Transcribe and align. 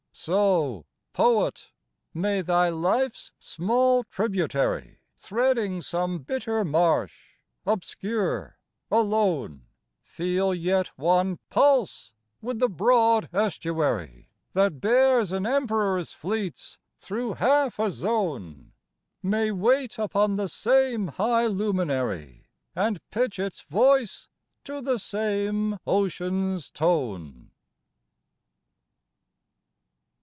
So, 0.13 0.85
poet, 1.13 1.71
may 2.13 2.41
thy 2.41 2.67
life's 2.69 3.31
small 3.39 4.03
tributary 4.03 4.99
Threading 5.15 5.81
some 5.81 6.19
bitter 6.19 6.65
marsh, 6.65 7.37
obscure, 7.65 8.59
alone, 8.91 9.67
Feel 10.03 10.53
yet 10.53 10.89
one 10.99 11.39
pulse 11.49 12.13
with 12.41 12.59
the 12.59 12.67
broad 12.69 13.29
estuary 13.33 14.29
That 14.51 14.81
bears 14.81 15.31
an 15.31 15.45
emperor's 15.47 16.11
fleets 16.11 16.77
through 16.97 17.35
half 17.35 17.79
a 17.79 17.89
zone: 17.89 18.73
May 19.23 19.49
wait 19.53 19.97
upon 19.97 20.35
the 20.35 20.49
same 20.49 21.07
high 21.07 21.47
luminary 21.47 22.49
And 22.75 22.99
pitch 23.11 23.39
its 23.39 23.61
voice 23.61 24.27
to 24.65 24.81
the 24.81 24.99
same 24.99 25.79
ocean's 25.87 26.69
tone. 26.69 27.47